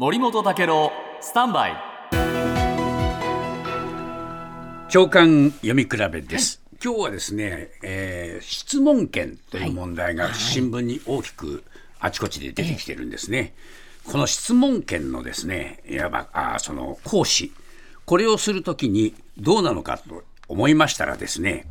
[0.00, 1.72] 森本武郎スタンバイ。
[4.88, 11.64] 長官読み比べです、今日はですね、えー質問権という問題が新聞に大きく
[11.98, 13.54] あちこちで出てきてるんですね、
[14.04, 17.52] この質問権のですねいわばあーその行使
[18.04, 21.66] これをするときにどうなのかと思いましたらですね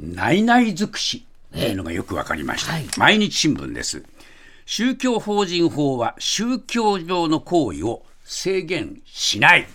[0.00, 4.02] 内々尽くしというのがよくわかりました、毎日新聞です
[4.70, 9.66] 宗教法人法は宗教上の行為を制限しない。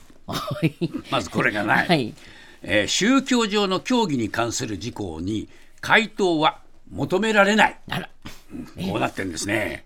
[1.09, 2.13] まずこれがない、はい。
[2.61, 5.49] えー宗教上の教義に関する事項に
[5.81, 6.59] 回答は
[6.91, 7.79] 求められない。
[8.88, 9.83] こうなってるんですね。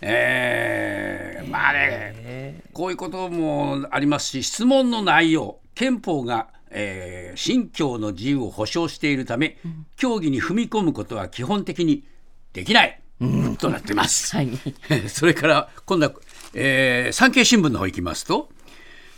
[0.00, 9.58] えーまあね、こういうこともありますし質問の内容憲法が、えー信教の自由を保障しているため、
[9.96, 12.04] 教義に踏み込むことは基本的に
[12.52, 13.00] できない、
[13.58, 14.36] となってます。
[14.36, 14.50] はい
[15.08, 16.12] それから今度は、
[16.54, 18.50] えー産経新聞の方行きますと、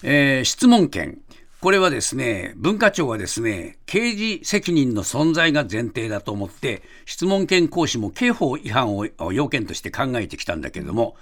[0.02, 1.20] えー質問権
[1.60, 11.16] これはですね文化庁はですね刑事責任の存在が前提だと思って質問権行使も刑法違反を要件として考えてきたんだけれども、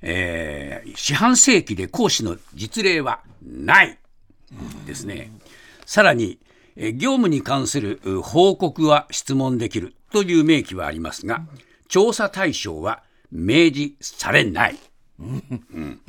[0.00, 3.98] えー四半世紀で行使の実例はない
[4.86, 5.30] ですね。
[5.84, 6.38] さらに、
[6.76, 11.42] えー業務に関するう報告は質問できるという明記はありますが、
[11.92, 14.78] 調査対象は明示されない。
[15.20, 16.00] うん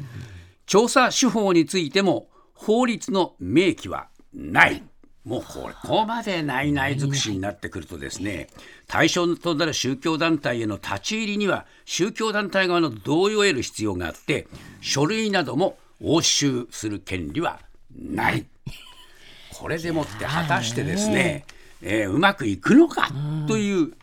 [0.66, 4.82] 調査手法についても法律の明記はない。
[5.26, 8.48] もうこれここまで内々尽くしになってくるとですね
[8.88, 14.48] 対象となる宗教団体への立ち入りには宗教団体側の同意を得る必要があって
[14.80, 17.60] 書類なども押収する権利は
[17.94, 18.46] ない。
[19.54, 21.46] これでもって果たしてですね、
[21.82, 23.10] えーうまくいくのか
[23.50, 23.94] という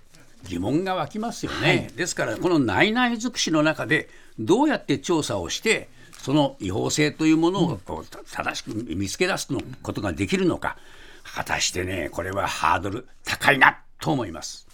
[0.49, 1.91] 疑問が湧きますよね。
[1.97, 5.89] ですからこの内々尽くしの中でどうやって調査をして
[6.23, 10.77] その違法性というものをこうた正しく見つけ出すのことができるのか
[11.25, 14.67] 果たしてねこれはハードル高いなと思います。